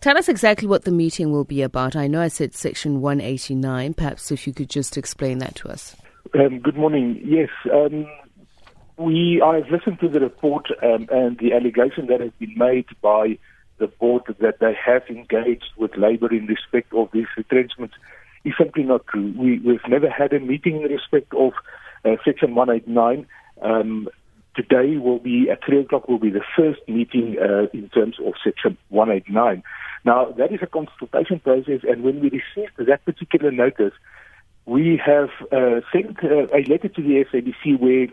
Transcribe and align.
Tell 0.00 0.16
us 0.16 0.28
exactly 0.28 0.68
what 0.68 0.84
the 0.84 0.92
meeting 0.92 1.32
will 1.32 1.44
be 1.44 1.60
about. 1.60 1.96
I 1.96 2.06
know 2.06 2.20
I 2.20 2.28
said 2.28 2.54
section 2.54 3.00
189. 3.00 3.94
Perhaps 3.94 4.30
if 4.30 4.46
you 4.46 4.52
could 4.52 4.70
just 4.70 4.96
explain 4.96 5.38
that 5.38 5.56
to 5.56 5.68
us. 5.68 5.96
Um, 6.34 6.60
good 6.60 6.76
morning. 6.76 7.20
Yes, 7.24 7.48
um, 7.72 8.06
we 8.96 9.42
I've 9.44 9.68
listened 9.70 9.98
to 10.00 10.08
the 10.08 10.20
report 10.20 10.66
um, 10.84 11.08
and 11.10 11.36
the 11.38 11.52
allegation 11.52 12.06
that 12.08 12.20
has 12.20 12.30
been 12.38 12.54
made 12.56 12.86
by 13.02 13.38
the 13.78 13.88
board 13.88 14.22
that 14.26 14.60
they 14.60 14.74
have 14.84 15.02
engaged 15.08 15.70
with 15.76 15.96
labour 15.96 16.32
in 16.32 16.46
respect 16.46 16.92
of 16.92 17.08
these 17.12 17.26
retrenchments 17.36 17.94
is 18.44 18.52
simply 18.56 18.84
not 18.84 19.04
true. 19.08 19.34
We, 19.36 19.58
we've 19.60 19.88
never 19.88 20.08
had 20.08 20.32
a 20.32 20.38
meeting 20.38 20.82
in 20.82 20.92
respect 20.92 21.32
of 21.34 21.54
uh, 22.04 22.16
section 22.24 22.54
189. 22.54 23.26
Today 24.58 24.96
will 24.96 25.20
be 25.20 25.48
at 25.52 25.64
3 25.64 25.82
o'clock 25.82 26.08
will 26.08 26.18
be 26.18 26.30
the 26.30 26.42
first 26.56 26.80
meeting 26.88 27.36
uh, 27.40 27.68
in 27.72 27.88
terms 27.90 28.16
of 28.18 28.32
section 28.42 28.76
189. 28.88 29.62
Now, 30.04 30.32
that 30.36 30.52
is 30.52 30.58
a 30.62 30.66
consultation 30.66 31.38
process, 31.38 31.82
and 31.88 32.02
when 32.02 32.18
we 32.18 32.28
received 32.28 32.72
that 32.76 33.04
particular 33.04 33.52
notice, 33.52 33.92
we 34.66 35.00
have 35.06 35.28
uh, 35.52 35.82
sent 35.92 36.24
uh, 36.24 36.48
a 36.52 36.66
letter 36.68 36.88
to 36.88 37.02
the 37.02 37.24
SABC 37.30 37.78
where 37.78 38.08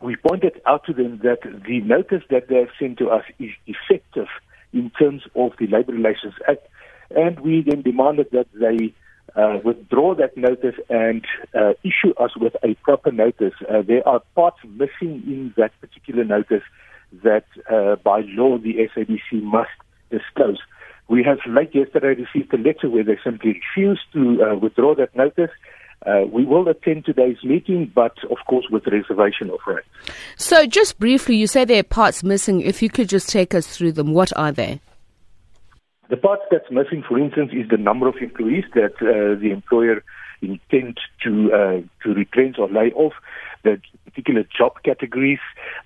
we 0.00 0.14
pointed 0.14 0.60
out 0.64 0.84
to 0.84 0.92
them 0.92 1.18
that 1.24 1.40
the 1.66 1.80
notice 1.80 2.22
that 2.30 2.46
they 2.46 2.60
have 2.60 2.70
sent 2.78 2.98
to 2.98 3.10
us 3.10 3.24
is 3.40 3.50
effective 3.66 4.28
in 4.72 4.90
terms 4.90 5.22
of 5.34 5.54
the 5.58 5.66
Labour 5.66 5.92
Relations 5.92 6.34
Act, 6.48 6.68
and 7.10 7.40
we 7.40 7.62
then 7.62 7.82
demanded 7.82 8.28
that 8.30 8.46
they 8.54 8.94
uh, 9.36 9.58
withdraw 9.64 10.14
that 10.14 10.36
notice 10.36 10.76
and 10.88 11.24
uh, 11.54 11.72
issue 11.82 12.14
us 12.18 12.30
with 12.36 12.54
a 12.62 12.74
proper 12.82 13.10
notice. 13.10 13.54
Uh, 13.68 13.82
there 13.82 14.06
are 14.06 14.20
parts 14.34 14.58
missing 14.64 15.22
in 15.26 15.52
that 15.56 15.72
particular 15.80 16.24
notice 16.24 16.62
that 17.22 17.44
uh, 17.70 17.96
by 17.96 18.22
law 18.26 18.58
the 18.58 18.74
SABC 18.94 19.42
must 19.42 19.70
disclose. 20.10 20.58
We 21.08 21.22
have 21.24 21.38
late 21.46 21.74
yesterday 21.74 22.14
received 22.22 22.52
a 22.54 22.56
letter 22.56 22.88
where 22.88 23.04
they 23.04 23.18
simply 23.22 23.60
refuse 23.60 24.00
to 24.14 24.42
uh, 24.42 24.56
withdraw 24.56 24.94
that 24.94 25.14
notice. 25.14 25.50
Uh, 26.06 26.24
we 26.30 26.44
will 26.44 26.68
attend 26.68 27.04
today's 27.04 27.42
meeting, 27.42 27.90
but 27.94 28.16
of 28.30 28.38
course 28.46 28.66
with 28.70 28.86
reservation 28.86 29.50
of 29.50 29.58
rights. 29.66 29.86
So, 30.36 30.66
just 30.66 30.98
briefly, 30.98 31.36
you 31.36 31.46
say 31.46 31.64
there 31.64 31.80
are 31.80 31.82
parts 31.82 32.22
missing. 32.22 32.60
If 32.60 32.82
you 32.82 32.90
could 32.90 33.08
just 33.08 33.28
take 33.28 33.54
us 33.54 33.66
through 33.66 33.92
them, 33.92 34.12
what 34.12 34.32
are 34.36 34.52
they? 34.52 34.80
The 36.10 36.16
part 36.16 36.40
that's 36.50 36.70
missing, 36.70 37.02
for 37.06 37.18
instance, 37.18 37.50
is 37.52 37.68
the 37.68 37.78
number 37.78 38.06
of 38.08 38.16
employees 38.16 38.64
that 38.74 38.94
uh, 39.00 39.40
the 39.40 39.50
employer 39.50 40.02
intend 40.42 40.98
to 41.22 41.52
uh, 41.52 41.80
to 42.02 42.14
retrench 42.14 42.58
or 42.58 42.68
lay 42.68 42.92
off, 42.92 43.14
the 43.62 43.80
particular 44.04 44.44
job 44.56 44.74
categories, 44.84 45.38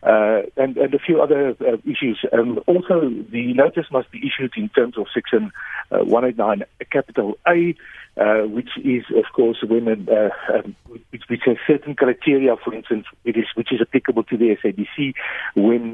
uh, 0.02 0.42
and 0.56 0.77
and 0.77 0.92
a 0.94 0.98
few 0.98 1.22
other 1.22 1.56
uh, 1.61 1.77
issues. 1.84 2.19
Um, 2.33 2.61
also, 2.66 3.11
the 3.30 3.55
notice 3.55 3.86
must 3.92 4.11
be 4.11 4.19
issued 4.19 4.52
in 4.56 4.69
terms 4.70 4.98
of 4.98 5.06
Section 5.14 5.52
uh, 5.91 6.05
189 6.05 6.64
capital 6.91 7.39
A, 7.46 7.74
uh, 8.20 8.46
which 8.48 8.70
is, 8.84 9.05
of 9.16 9.24
course, 9.33 9.58
uh, 9.62 9.66
um, 9.72 10.77
which, 11.11 11.22
which 11.28 11.42
has 11.46 11.56
certain 11.66 11.94
criteria, 11.94 12.56
for 12.62 12.74
instance, 12.74 13.06
it 13.24 13.36
is, 13.36 13.46
which 13.55 13.72
is 13.72 13.80
applicable 13.80 14.24
to 14.24 14.36
the 14.36 14.56
SABC 14.62 15.14
when 15.55 15.92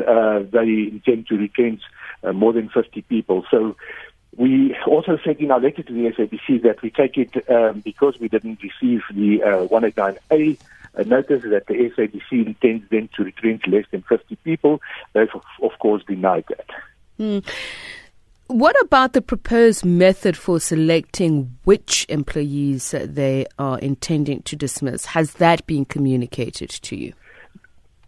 they 0.51 0.91
intend 0.91 1.27
to 1.29 1.37
retrench 1.37 1.83
more 2.33 2.53
than 2.53 2.71
50 2.71 3.03
people. 3.03 3.45
So 3.51 3.77
we 4.37 4.77
also 4.87 5.19
said 5.25 5.37
in 5.39 5.51
our 5.51 5.61
letter 5.61 5.83
to 5.83 5.93
the 5.93 6.11
SABC 6.11 6.63
that 6.63 6.83
we 6.83 6.91
take 6.91 7.17
it 7.17 7.49
um, 7.51 7.81
because 7.81 8.19
we 8.19 8.29
didn't 8.29 8.61
receive 8.63 9.03
the 9.13 9.43
uh, 9.43 9.67
189A 9.69 10.59
notice 11.07 11.43
that 11.43 11.67
the 11.67 11.75
SABC 11.75 12.47
intends 12.47 12.89
then 12.91 13.09
to 13.17 13.25
retrench 13.25 13.67
less 13.67 13.85
than 13.91 14.03
50 14.03 14.37
people. 14.37 14.81
They've, 15.13 15.29
of 15.63 15.79
course, 15.79 16.05
denied 16.05 16.45
that. 16.49 16.67
Mm. 17.19 17.47
What 18.47 18.77
about 18.83 19.15
the 19.15 19.23
proposed 19.23 19.85
method 19.85 20.37
for 20.37 20.61
selecting 20.61 21.57
which 21.65 22.05
employees 22.09 22.91
they 22.91 23.47
are 23.59 23.79
intending 23.79 24.43
to 24.43 24.55
dismiss? 24.55 25.07
Has 25.07 25.35
that 25.35 25.67
been 25.67 25.85
communicated 25.85 26.71
to 26.71 26.97
you? 26.97 27.15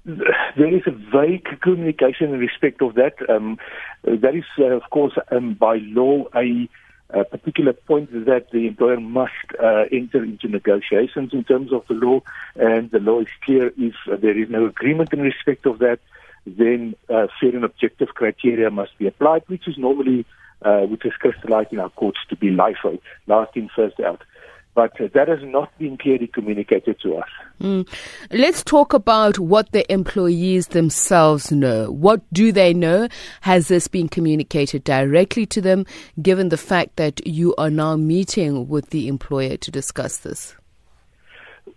There 0.06 0.72
is 0.72 0.82
a 0.86 0.92
vague 0.92 1.60
communication 1.60 2.32
in 2.32 2.38
respect 2.38 2.80
of 2.80 2.94
that. 2.94 3.14
Um, 3.28 3.58
that 4.04 4.36
is, 4.36 4.44
uh, 4.56 4.66
of 4.66 4.88
course, 4.90 5.14
um, 5.32 5.54
by 5.54 5.78
law, 5.78 6.26
a, 6.32 6.68
a, 7.10 7.24
particular 7.24 7.72
point 7.72 8.12
that 8.12 8.50
the 8.52 8.68
employer 8.68 9.00
must 9.00 9.32
uh, 9.60 9.86
enter 9.90 10.22
into 10.22 10.46
negotiations 10.46 11.32
in 11.32 11.42
terms 11.42 11.72
of 11.72 11.84
the 11.88 11.94
law, 11.94 12.20
and 12.54 12.88
the 12.92 13.00
law 13.00 13.18
is 13.18 13.26
clear 13.44 13.72
if 13.76 13.94
there 14.06 14.38
is 14.38 14.48
no 14.48 14.66
agreement 14.66 15.12
in 15.12 15.22
respect 15.22 15.66
of 15.66 15.80
that, 15.80 15.98
then 16.46 16.94
uh, 17.08 17.26
fair 17.40 17.56
and 17.56 17.64
objective 17.64 18.10
criteria 18.14 18.70
must 18.70 18.96
be 18.98 19.08
applied, 19.08 19.42
which 19.48 19.66
is 19.66 19.76
normally, 19.76 20.24
uh, 20.62 20.82
which 20.82 21.04
is 21.04 21.14
crystallized 21.14 21.72
in 21.72 21.80
our 21.80 21.90
courts 21.90 22.20
to 22.28 22.36
be 22.36 22.52
LIFO, 22.52 23.00
last 23.26 23.56
in, 23.56 23.68
first 23.74 23.98
out 23.98 24.22
but 24.76 24.92
that 24.98 25.26
has 25.26 25.38
not 25.42 25.76
been 25.78 25.96
clearly 25.96 26.26
communicated 26.26 27.00
to 27.00 27.16
us. 27.16 27.28
Mm. 27.62 27.88
Let's 28.30 28.62
talk 28.62 28.92
about 28.92 29.38
what 29.38 29.72
the 29.72 29.90
employees 29.90 30.68
themselves 30.68 31.50
know. 31.50 31.90
What 31.90 32.20
do 32.30 32.52
they 32.52 32.74
know? 32.74 33.08
Has 33.40 33.68
this 33.68 33.88
been 33.88 34.08
communicated 34.08 34.84
directly 34.84 35.46
to 35.46 35.62
them, 35.62 35.86
given 36.20 36.50
the 36.50 36.58
fact 36.58 36.96
that 36.96 37.26
you 37.26 37.54
are 37.56 37.70
now 37.70 37.96
meeting 37.96 38.68
with 38.68 38.90
the 38.90 39.08
employer 39.08 39.56
to 39.56 39.70
discuss 39.70 40.18
this? 40.18 40.54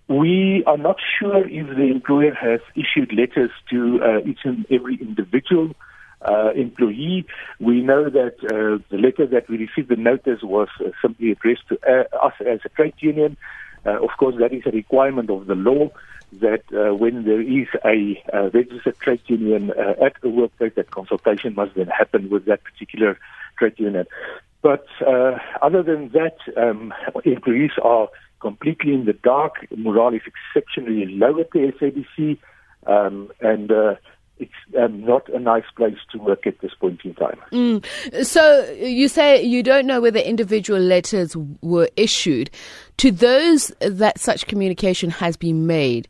We 0.10 0.64
are 0.68 0.78
not 0.78 0.98
sure 1.20 1.48
if 1.48 1.68
the 1.78 1.90
employer 1.92 2.34
has 2.34 2.60
issued 2.76 3.14
letters 3.14 3.52
to 3.70 4.00
uh, 4.04 4.30
each 4.30 4.40
and 4.44 4.66
every 4.70 4.96
individual 5.00 5.74
uh, 6.22 6.52
employee. 6.56 7.26
We 7.60 7.82
know 7.82 8.10
that 8.10 8.36
uh, 8.44 8.84
the 8.90 8.98
letter 8.98 9.26
that 9.28 9.50
we 9.50 9.58
received, 9.58 9.90
the 9.90 9.96
notice 9.96 10.42
was 10.44 10.68
uh, 10.80 10.90
simply 11.02 11.32
addressed 11.32 11.68
to 11.70 11.80
uh, 11.88 12.26
us 12.26 12.34
as 12.46 12.60
a 12.66 12.70
trade 12.70 12.96
union. 13.00 13.38
Uh, 13.86 14.04
of 14.04 14.10
course, 14.18 14.36
that 14.40 14.54
is 14.54 14.64
a 14.66 14.72
requirement 14.72 15.30
of 15.30 15.48
the 15.48 15.56
law 15.56 15.90
that 16.34 16.62
uh, 16.74 16.94
when 16.94 17.24
there 17.24 17.42
is 17.42 17.68
a, 17.86 18.22
registered 18.54 19.00
trade 19.00 19.22
union 19.28 19.72
at 19.72 20.14
a 20.22 20.30
workplace, 20.30 20.74
that 20.76 20.92
consultation 20.92 21.56
must 21.56 21.74
then 21.76 21.88
happen 21.88 22.30
with 22.30 22.46
that 22.46 22.64
particular 22.64 23.18
trade 23.58 23.74
union. 23.78 24.06
But 24.62 24.86
other 25.02 25.82
than 25.82 26.10
that, 26.10 26.38
um, 26.56 26.94
employees 27.26 27.72
are 27.82 28.10
completely 28.40 28.94
in 28.94 29.06
the 29.06 29.14
dark. 29.14 29.66
Morale 29.76 30.16
is 30.16 30.22
exceptionally 30.26 31.06
low 31.08 31.40
at 31.40 31.52
the 31.52 31.72
SABC, 31.80 32.38
um, 32.88 33.32
and 33.42 33.72
uh, 33.72 33.96
it's 34.40 34.52
um, 34.78 35.06
not 35.06 35.28
a 35.30 35.40
nice 35.40 35.66
place 35.76 35.98
to 36.12 36.18
work 36.18 36.48
at 36.48 36.60
this 36.62 36.72
point 36.80 37.02
in 37.04 37.14
time. 37.16 37.40
Mm. 37.52 38.26
So 38.26 38.70
you 38.72 39.08
say 39.08 39.42
you 39.44 39.62
don't 39.62 39.86
know 39.86 40.02
whether 40.02 40.20
individual 40.20 40.80
letters 40.80 41.36
were 41.62 41.90
issued. 41.96 42.50
To 42.98 43.12
those 43.12 43.72
that 43.82 44.20
such 44.20 44.48
communication 44.48 45.10
has 45.10 45.38
been 45.38 45.68
made, 45.68 46.08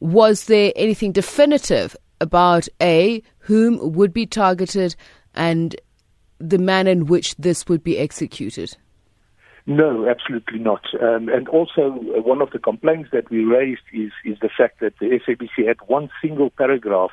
was 0.00 0.46
there 0.46 0.72
anything 0.76 1.12
definitive 1.12 1.96
about 2.20 2.68
A, 2.80 3.22
whom 3.38 3.92
would 3.94 4.12
be 4.12 4.26
targeted, 4.26 4.94
and 5.34 5.74
the 6.38 6.58
manner 6.58 6.90
in 6.90 7.06
which 7.06 7.34
this 7.36 7.68
would 7.68 7.82
be 7.82 7.98
executed? 7.98 8.76
No, 9.66 10.08
absolutely 10.08 10.58
not. 10.58 10.82
Um, 11.00 11.28
and 11.28 11.48
also, 11.48 11.94
uh, 12.16 12.22
one 12.22 12.42
of 12.42 12.50
the 12.50 12.58
complaints 12.58 13.10
that 13.12 13.30
we 13.30 13.44
raised 13.44 13.82
is, 13.92 14.10
is 14.24 14.36
the 14.40 14.50
fact 14.56 14.80
that 14.80 14.94
the 14.98 15.20
SABC 15.24 15.66
had 15.66 15.76
one 15.86 16.10
single 16.20 16.50
paragraph 16.50 17.12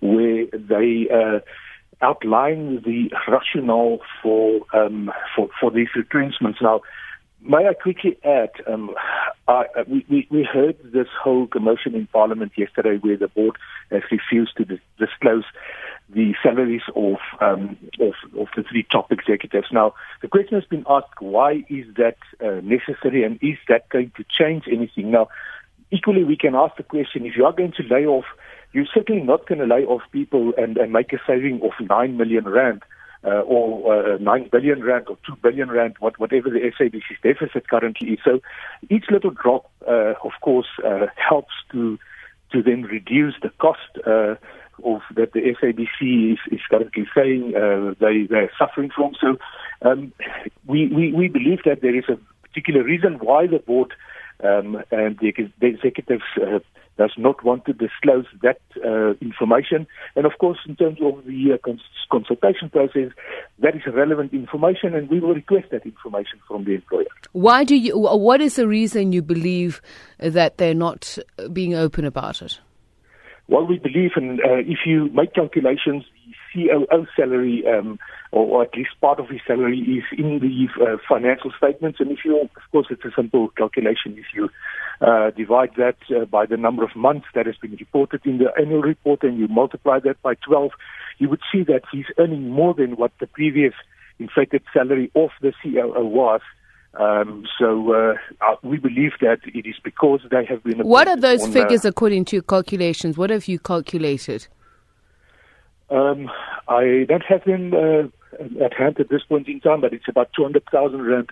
where 0.00 0.46
they 0.52 1.08
uh, 1.12 1.40
outline 2.02 2.82
the 2.84 3.10
rationale 3.28 4.00
for 4.22 4.60
um, 4.74 5.10
for 5.34 5.48
for 5.60 5.70
these 5.70 5.88
retrenchments. 5.94 6.60
Now, 6.60 6.82
may 7.42 7.68
I 7.68 7.74
quickly 7.74 8.18
add? 8.24 8.50
Um, 8.66 8.94
I, 9.48 9.64
uh, 9.76 9.84
we, 9.86 10.04
we, 10.08 10.28
we 10.30 10.44
heard 10.44 10.76
this 10.84 11.08
whole 11.22 11.46
commotion 11.46 11.94
in 11.94 12.06
Parliament 12.08 12.52
yesterday, 12.56 12.98
where 13.00 13.16
the 13.16 13.28
board 13.28 13.56
has 13.90 14.02
refused 14.10 14.56
to 14.56 14.64
dis- 14.64 14.80
disclose 14.98 15.44
the 16.08 16.34
salaries 16.42 16.82
of, 16.94 17.16
um, 17.40 17.76
of 18.00 18.14
of 18.38 18.48
the 18.56 18.62
three 18.62 18.86
top 18.90 19.10
executives. 19.10 19.68
Now, 19.72 19.94
the 20.22 20.28
question 20.28 20.54
has 20.54 20.64
been 20.64 20.84
asked: 20.88 21.20
Why 21.20 21.64
is 21.68 21.86
that 21.96 22.18
uh, 22.40 22.60
necessary, 22.62 23.24
and 23.24 23.38
is 23.42 23.58
that 23.68 23.88
going 23.88 24.12
to 24.16 24.24
change 24.28 24.64
anything? 24.70 25.10
Now, 25.10 25.28
equally, 25.90 26.24
we 26.24 26.36
can 26.36 26.54
ask 26.54 26.76
the 26.76 26.82
question: 26.82 27.26
If 27.26 27.36
you 27.36 27.44
are 27.44 27.52
going 27.52 27.72
to 27.72 27.82
lay 27.82 28.06
off 28.06 28.24
you're 28.76 28.86
certainly 28.92 29.22
not 29.22 29.46
going 29.46 29.58
to 29.58 29.64
lay 29.64 29.84
off 29.84 30.02
people 30.12 30.52
and, 30.58 30.76
and 30.76 30.92
make 30.92 31.10
a 31.12 31.18
saving 31.26 31.62
of 31.62 31.72
9 31.80 32.16
million 32.16 32.46
rand 32.46 32.82
uh, 33.24 33.40
or 33.40 34.14
uh, 34.14 34.18
9 34.18 34.48
billion 34.52 34.84
rand 34.84 35.06
or 35.08 35.16
2 35.26 35.36
billion 35.42 35.70
rand, 35.70 35.94
what, 35.98 36.20
whatever 36.20 36.50
the 36.50 36.60
SABC's 36.78 37.18
deficit 37.22 37.68
currently 37.68 38.10
is. 38.10 38.18
So 38.22 38.40
each 38.90 39.06
little 39.10 39.30
drop, 39.30 39.70
uh, 39.88 40.12
of 40.22 40.32
course, 40.42 40.68
uh, 40.84 41.06
helps 41.16 41.54
to 41.72 41.98
to 42.52 42.62
then 42.62 42.82
reduce 42.82 43.34
the 43.42 43.50
cost 43.58 43.80
uh, 44.06 44.36
of 44.84 45.00
that 45.16 45.32
the 45.32 45.40
SABC 45.60 46.34
is, 46.34 46.38
is 46.52 46.60
currently 46.70 47.04
saying 47.14 47.56
uh, 47.56 47.94
they 47.98 48.26
they're 48.28 48.52
suffering 48.58 48.90
from. 48.94 49.14
So 49.20 49.38
um, 49.82 50.12
we, 50.66 50.86
we 50.88 51.12
we 51.12 51.28
believe 51.28 51.60
that 51.64 51.80
there 51.80 51.96
is 51.96 52.04
a 52.08 52.18
particular 52.46 52.84
reason 52.84 53.14
why 53.14 53.46
the 53.46 53.58
board 53.58 53.94
um, 54.42 54.82
and 54.90 55.18
the, 55.18 55.32
the 55.60 55.66
executives 55.66 56.24
uh, 56.40 56.58
does 56.98 57.12
not 57.18 57.44
want 57.44 57.64
to 57.66 57.72
disclose 57.72 58.24
that 58.42 58.60
uh, 58.84 59.12
information. 59.20 59.86
And 60.14 60.26
of 60.26 60.32
course, 60.38 60.58
in 60.66 60.76
terms 60.76 60.98
of 61.02 61.24
the 61.24 61.52
uh, 61.54 61.58
cons- 61.64 61.80
consultation 62.10 62.70
process, 62.70 63.12
that 63.58 63.76
is 63.76 63.82
relevant 63.92 64.32
information, 64.32 64.94
and 64.94 65.08
we 65.08 65.20
will 65.20 65.34
request 65.34 65.66
that 65.72 65.84
information 65.84 66.40
from 66.48 66.64
the 66.64 66.74
employer. 66.74 67.06
Why 67.32 67.64
do 67.64 67.76
you? 67.76 67.98
What 67.98 68.40
is 68.40 68.56
the 68.56 68.68
reason 68.68 69.12
you 69.12 69.22
believe 69.22 69.82
that 70.18 70.58
they're 70.58 70.74
not 70.74 71.18
being 71.52 71.74
open 71.74 72.04
about 72.04 72.42
it? 72.42 72.58
Well, 73.48 73.64
we 73.64 73.78
believe, 73.78 74.12
and 74.16 74.40
uh, 74.40 74.56
if 74.58 74.78
you 74.86 75.08
make 75.10 75.34
calculations, 75.34 76.04
COO 76.56 77.06
salary, 77.14 77.64
um, 77.66 77.98
or, 78.32 78.46
or, 78.46 78.62
at 78.62 78.74
least 78.74 78.90
part 79.00 79.20
of 79.20 79.28
his 79.28 79.40
salary, 79.46 79.78
is 79.78 80.18
in 80.18 80.38
the 80.40 80.82
uh, 80.82 80.96
financial 81.08 81.52
statements. 81.56 82.00
And 82.00 82.10
if 82.10 82.24
you, 82.24 82.40
of 82.40 82.50
course, 82.72 82.86
it's 82.90 83.04
a 83.04 83.10
simple 83.14 83.48
calculation. 83.50 84.16
If 84.16 84.26
you 84.34 84.48
uh, 85.00 85.30
divide 85.30 85.72
that 85.76 85.96
uh, 86.10 86.24
by 86.24 86.46
the 86.46 86.56
number 86.56 86.82
of 86.82 86.96
months 86.96 87.26
that 87.34 87.46
has 87.46 87.56
been 87.56 87.76
reported 87.78 88.22
in 88.24 88.38
the 88.38 88.50
annual 88.58 88.82
report, 88.82 89.22
and 89.22 89.38
you 89.38 89.48
multiply 89.48 89.98
that 90.00 90.20
by 90.22 90.34
12, 90.34 90.70
you 91.18 91.28
would 91.28 91.42
see 91.52 91.62
that 91.64 91.82
he's 91.92 92.06
earning 92.18 92.48
more 92.48 92.74
than 92.74 92.96
what 92.96 93.12
the 93.20 93.26
previous 93.26 93.74
inflated 94.18 94.62
salary 94.72 95.10
of 95.14 95.30
the 95.42 95.52
COO 95.62 96.04
was. 96.04 96.40
Um, 96.98 97.44
so 97.58 97.92
uh, 97.92 98.14
uh, 98.40 98.56
we 98.62 98.78
believe 98.78 99.12
that 99.20 99.40
it 99.44 99.68
is 99.68 99.74
because 99.84 100.20
they 100.30 100.46
have 100.46 100.64
been. 100.64 100.80
What 100.80 101.08
are 101.08 101.16
those 101.16 101.42
on, 101.42 101.52
figures 101.52 101.84
uh, 101.84 101.90
according 101.90 102.24
to 102.26 102.36
your 102.36 102.42
calculations? 102.42 103.18
What 103.18 103.28
have 103.28 103.48
you 103.48 103.58
calculated? 103.58 104.46
Um, 105.90 106.30
I 106.68 107.04
don't 107.08 107.24
have 107.24 107.44
them 107.44 107.72
uh, 107.74 108.64
at 108.64 108.74
hand 108.74 108.98
at 109.00 109.08
this 109.08 109.22
point 109.22 109.48
in 109.48 109.60
time, 109.60 109.80
but 109.80 109.92
it's 109.92 110.08
about 110.08 110.30
two 110.34 110.42
hundred 110.42 110.64
thousand 110.70 111.02
rand 111.02 111.30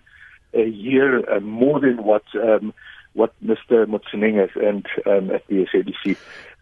a 0.55 0.65
year, 0.65 1.29
uh, 1.31 1.41
more 1.41 1.81
than 1.81 2.05
what 2.05 2.23
um, 2.35 2.73
what 3.15 3.33
Mr. 3.45 3.87
Motsoeneng 3.87 4.41
has 4.41 4.51
earned 4.57 4.87
um, 5.07 5.31
at 5.31 5.47
the 5.49 5.67
SABC. 5.73 6.17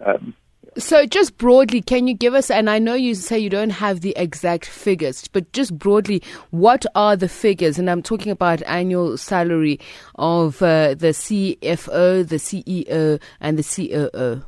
Um, 0.04 0.34
so, 0.78 1.04
just 1.04 1.36
broadly, 1.36 1.82
can 1.82 2.06
you 2.06 2.14
give 2.14 2.32
us, 2.32 2.50
and 2.50 2.70
I 2.70 2.78
know 2.78 2.94
you 2.94 3.14
say 3.14 3.38
you 3.38 3.50
don't 3.50 3.70
have 3.70 4.00
the 4.00 4.14
exact 4.16 4.64
figures, 4.64 5.28
but 5.28 5.52
just 5.52 5.78
broadly, 5.78 6.22
what 6.50 6.86
are 6.94 7.14
the 7.14 7.28
figures? 7.28 7.78
And 7.78 7.90
I'm 7.90 8.02
talking 8.02 8.32
about 8.32 8.62
annual 8.62 9.18
salary 9.18 9.80
of 10.14 10.62
uh, 10.62 10.94
the 10.94 11.08
CFO, 11.08 12.26
the 12.26 12.36
CEO, 12.36 13.20
and 13.40 13.58
the 13.58 13.62
COO. 13.62 14.42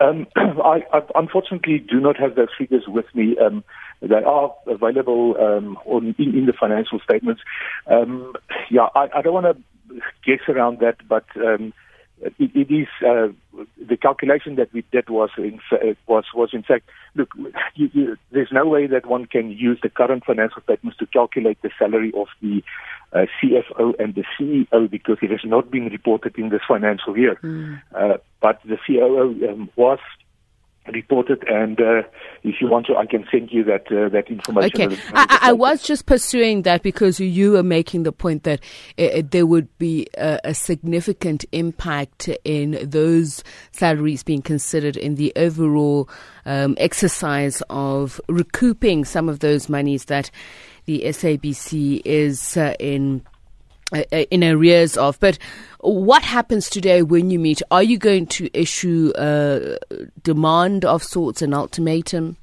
Um, 0.00 0.26
I, 0.36 0.82
I, 0.92 1.00
unfortunately 1.14 1.78
do 1.78 2.00
not 2.00 2.16
have 2.18 2.34
those 2.34 2.48
figures 2.56 2.84
with 2.88 3.06
me. 3.14 3.36
Um, 3.38 3.64
they 4.00 4.14
are 4.14 4.54
available 4.66 5.36
um, 5.38 5.78
on, 5.84 6.14
in, 6.18 6.34
in, 6.36 6.46
the 6.46 6.54
financial 6.58 7.00
statements. 7.00 7.42
Um, 7.86 8.32
yeah, 8.70 8.88
I, 8.94 9.08
I 9.16 9.22
don't 9.22 9.34
want 9.34 9.56
to 9.56 10.00
guess 10.24 10.48
around 10.48 10.78
that, 10.80 10.96
but 11.06 11.24
um, 11.36 11.72
it, 12.20 12.50
it 12.54 12.70
is 12.72 12.88
uh, 13.06 13.28
the 13.88 13.96
calculation 13.96 14.56
that 14.56 14.72
we 14.72 14.84
did 14.92 15.08
was 15.08 15.30
in 15.38 15.60
was 16.06 16.24
was 16.34 16.50
in 16.52 16.62
fact 16.62 16.88
look 17.14 17.30
you, 17.74 17.90
you, 17.92 18.16
there's 18.30 18.52
no 18.52 18.66
way 18.66 18.86
that 18.86 19.06
one 19.06 19.26
can 19.26 19.50
use 19.50 19.78
the 19.82 19.88
current 19.88 20.24
financial 20.24 20.62
statements 20.62 20.98
to 20.98 21.06
calculate 21.06 21.60
the 21.62 21.70
salary 21.78 22.12
of 22.14 22.28
the 22.42 22.62
uh, 23.12 23.26
CFO 23.42 23.98
and 23.98 24.14
the 24.14 24.24
CEO 24.38 24.90
because 24.90 25.18
it 25.22 25.30
has 25.30 25.40
not 25.44 25.70
been 25.70 25.86
reported 25.86 26.36
in 26.38 26.50
this 26.50 26.60
financial 26.66 27.18
year. 27.18 27.36
Mm. 27.42 27.80
Uh, 27.94 28.18
but 28.40 28.60
the 28.64 28.78
COO 28.86 29.48
um, 29.48 29.70
was 29.76 29.98
reported, 30.92 31.42
and 31.48 31.80
uh, 31.80 32.02
if 32.42 32.60
you 32.60 32.68
want 32.68 32.86
to, 32.86 32.96
I 32.96 33.06
can 33.06 33.24
send 33.30 33.50
you 33.50 33.64
that 33.64 33.86
uh, 33.90 34.08
that 34.10 34.28
information. 34.28 34.92
Okay, 34.92 35.02
I, 35.14 35.38
I, 35.42 35.52
was 35.52 35.82
just 35.82 36.06
pursuing 36.06 36.62
that 36.62 36.82
because 36.82 37.20
you 37.20 37.52
were 37.52 37.62
making 37.62 38.02
the 38.04 38.12
point 38.12 38.44
that 38.44 38.60
uh, 38.98 39.22
there 39.30 39.46
would 39.46 39.68
be 39.78 40.06
a, 40.16 40.40
a, 40.44 40.54
significant 40.54 41.44
impact 41.52 42.28
in 42.44 42.78
those 42.82 43.42
salaries 43.72 44.22
being 44.22 44.42
considered 44.42 44.96
in 44.96 45.14
the 45.14 45.32
overall 45.36 46.08
um, 46.46 46.74
exercise 46.78 47.62
of 47.70 48.20
recouping 48.28 49.04
some 49.04 49.28
of 49.28 49.40
those 49.40 49.68
monies 49.68 50.06
that 50.06 50.30
the 50.86 51.02
SABC 51.06 52.02
is 52.04 52.56
uh, 52.56 52.74
in 52.78 53.22
uh, 53.24 53.28
uh, 53.28 53.29
in 53.92 54.44
arrears 54.44 54.96
of. 54.96 55.18
But 55.20 55.38
what 55.80 56.22
happens 56.22 56.68
today 56.70 57.02
when 57.02 57.30
you 57.30 57.38
meet? 57.38 57.62
Are 57.70 57.82
you 57.82 57.98
going 57.98 58.26
to 58.28 58.50
issue 58.58 59.12
a 59.16 59.78
demand 60.22 60.84
of 60.84 61.02
sorts, 61.02 61.42
an 61.42 61.54
ultimatum? 61.54 62.36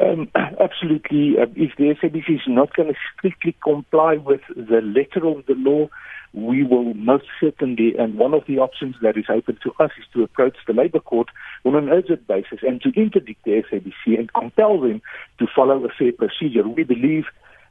Um, 0.00 0.30
absolutely. 0.34 1.36
Uh, 1.38 1.46
if 1.56 1.76
the 1.76 1.94
SABC 1.94 2.36
is 2.36 2.40
not 2.46 2.74
going 2.74 2.88
to 2.88 2.98
strictly 3.16 3.56
comply 3.62 4.16
with 4.16 4.40
the 4.54 4.80
letter 4.80 5.26
of 5.26 5.46
the 5.46 5.54
law, 5.54 5.88
we 6.34 6.62
will 6.62 6.92
most 6.94 7.24
certainly, 7.40 7.94
and 7.98 8.16
one 8.16 8.34
of 8.34 8.44
the 8.46 8.58
options 8.58 8.96
that 9.02 9.16
is 9.16 9.24
open 9.30 9.58
to 9.62 9.72
us 9.82 9.90
is 9.98 10.04
to 10.12 10.22
approach 10.22 10.56
the 10.66 10.74
Labour 10.74 11.00
Court 11.00 11.28
on 11.64 11.74
an 11.74 11.88
urgent 11.88 12.26
basis 12.26 12.58
and 12.62 12.82
to 12.82 12.90
interdict 12.90 13.44
the 13.44 13.62
SABC 13.62 14.18
and 14.18 14.32
compel 14.32 14.80
them 14.80 15.00
to 15.38 15.46
follow 15.54 15.84
a 15.84 15.88
fair 15.98 16.12
procedure. 16.12 16.68
We 16.68 16.84
believe 16.84 17.24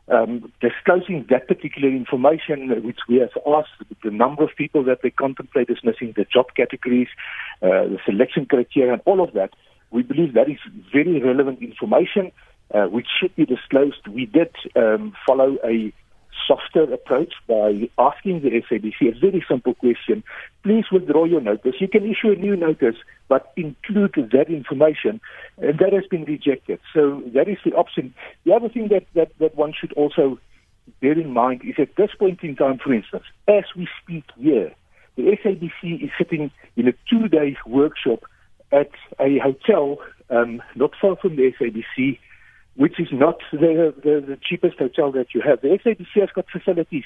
um, 0.10 0.52
disclosing 0.62 1.26
that 1.30 1.48
particular 1.48 1.90
information, 1.90 2.70
which 2.84 3.00
we 3.10 3.18
have 3.18 3.32
asked 3.46 3.70
the 4.04 4.12
number 4.12 4.44
of 4.44 4.50
people 4.58 4.84
that 4.86 5.00
they 5.04 5.10
contemplate 5.10 5.70
as 5.70 5.84
missing, 5.84 6.14
the 6.16 6.26
job 6.26 6.48
categories, 6.56 7.10
uh, 7.62 7.88
the 7.92 8.00
selection 8.06 8.46
criteria, 8.46 8.94
and 8.94 9.02
all 9.06 9.22
of 9.24 9.34
that, 9.34 9.52
we 9.92 10.04
believe 10.04 10.34
that 10.34 10.50
is 10.50 10.60
very 10.92 11.22
relevant 11.22 11.62
information 11.62 12.32
uh, 12.74 12.86
which 12.86 13.08
should 13.20 13.36
be 13.36 13.46
disclosed. 13.46 14.08
We 14.08 14.26
did 14.26 14.54
um, 14.76 15.14
follow 15.26 15.58
a 15.64 15.94
softer 16.48 16.92
approach 16.94 17.34
by 17.48 17.90
asking 17.98 18.42
the 18.42 18.50
SABC 18.50 19.16
a 19.16 19.20
very 19.20 19.44
simple 19.48 19.74
question. 19.76 20.24
Please 20.64 20.86
withdraw 20.92 21.26
your 21.26 21.42
notice. 21.42 21.76
You 21.80 21.88
can 21.88 22.04
issue 22.04 22.32
a 22.32 22.36
new 22.36 22.56
notice, 22.56 22.96
but 23.28 23.52
include 23.56 24.30
that 24.32 24.48
information. 24.50 25.22
And 25.58 25.80
that 25.80 25.94
has 25.94 26.06
been 26.10 26.26
rejected. 26.26 26.80
So 26.94 27.24
that 27.34 27.48
is 27.48 27.58
the 27.66 27.74
option. 27.74 28.14
The 28.46 28.54
other 28.54 28.70
thing 28.70 28.90
that, 28.90 29.06
that, 29.16 29.32
that 29.40 29.56
one 29.56 29.74
should 29.80 29.94
also 29.94 30.40
bear 31.02 31.14
in 31.14 31.32
mind 31.32 31.62
is 31.64 31.76
at 31.78 31.96
this 31.96 32.12
point 32.18 32.40
in 32.44 32.56
time, 32.56 32.80
for 32.84 32.94
instance, 32.94 33.24
as 33.48 33.64
we 33.76 33.88
speak 34.02 34.26
here, 34.38 34.74
the 35.16 35.24
SABC 35.24 36.04
is 36.04 36.12
sitting 36.18 36.52
in 36.76 36.88
a 36.88 36.94
two-day 37.10 37.58
workshop 37.66 38.24
at 38.72 38.92
a 39.20 39.40
hotel 39.40 39.98
um, 40.30 40.62
not 40.76 40.92
far 41.00 41.16
from 41.16 41.36
the 41.36 41.52
SABC 41.60 42.20
which 42.78 43.00
is 43.00 43.08
not 43.12 43.40
the, 43.52 43.94
the, 44.04 44.24
the 44.26 44.38
cheapest 44.42 44.78
hotel 44.78 45.12
that 45.12 45.34
you 45.34 45.42
have. 45.42 45.62
The 45.62 45.70
SABC 45.70 46.22
has 46.22 46.30
got 46.34 46.46
facilities. 46.50 47.04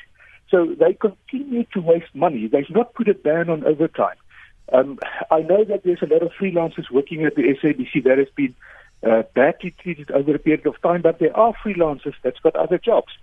So 0.50 0.76
they 0.78 0.94
continue 0.94 1.66
to 1.74 1.82
waste 1.82 2.14
money. 2.14 2.48
They've 2.48 2.70
not 2.70 2.94
put 2.94 3.08
a 3.08 3.14
ban 3.14 3.50
on 3.50 3.64
overtime. 3.64 4.18
Um, 4.74 5.00
I 5.32 5.40
know 5.40 5.64
that 5.64 5.84
there's 5.84 6.02
a 6.02 6.14
lot 6.14 6.22
of 6.22 6.32
freelancers 6.40 6.92
working 6.92 7.26
at 7.26 7.36
the 7.36 7.44
SABC 7.44 8.04
that 8.04 8.18
has 8.18 8.28
been 8.36 8.54
uh, 9.10 9.24
badly 9.34 9.74
treated 9.82 10.12
over 10.12 10.36
a 10.36 10.40
period 10.40 10.68
of 10.68 10.82
time, 10.82 11.02
but 11.02 11.20
there 11.20 11.36
are 11.36 11.54
freelancers 11.66 12.14
that's 12.22 12.40
got 12.40 12.56
other 12.56 12.78
jobs. 12.78 13.14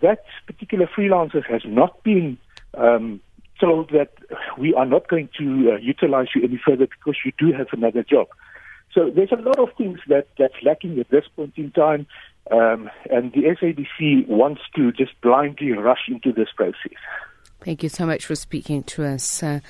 That 0.00 0.24
particular 0.46 0.86
freelancer 0.86 1.44
has 1.46 1.62
not 1.64 2.02
been 2.02 2.38
um, 2.74 3.20
told 3.60 3.90
that 3.90 4.12
we 4.58 4.74
are 4.74 4.86
not 4.86 5.08
going 5.08 5.28
to 5.38 5.72
uh, 5.72 5.76
utilize 5.76 6.28
you 6.34 6.42
any 6.42 6.60
further 6.64 6.86
because 6.86 7.16
you 7.24 7.32
do 7.38 7.52
have 7.52 7.68
another 7.72 8.02
job. 8.02 8.28
So 8.96 9.10
there's 9.14 9.30
a 9.30 9.36
lot 9.36 9.58
of 9.58 9.68
things 9.76 9.98
that, 10.08 10.28
that's 10.38 10.54
lacking 10.62 10.98
at 10.98 11.10
this 11.10 11.24
point 11.36 11.52
in 11.56 11.70
time, 11.72 12.06
um, 12.50 12.88
and 13.10 13.30
the 13.32 13.42
SABC 13.42 14.26
wants 14.26 14.62
to 14.74 14.90
just 14.90 15.12
blindly 15.20 15.72
rush 15.72 16.08
into 16.08 16.32
this 16.32 16.48
process. 16.56 16.98
Thank 17.60 17.82
you 17.82 17.90
so 17.90 18.06
much 18.06 18.24
for 18.24 18.34
speaking 18.34 18.84
to 18.84 19.04
us. 19.04 19.42
Uh, 19.42 19.60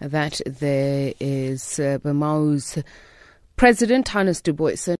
that 0.00 0.40
there 0.46 1.14
is 1.18 1.80
uh, 1.80 1.98
BEMAWU's 2.04 2.82
president, 3.56 4.08
Hannes 4.08 4.40
du 4.40 4.52
Buisson. 4.52 4.94